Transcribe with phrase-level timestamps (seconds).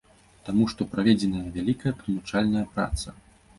[0.47, 3.07] Таму што праведзеная вялікая тлумачальная праца.